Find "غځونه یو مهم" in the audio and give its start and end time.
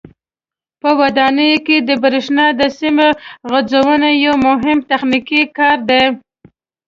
3.51-4.77